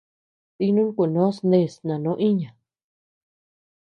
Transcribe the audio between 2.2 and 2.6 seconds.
iña.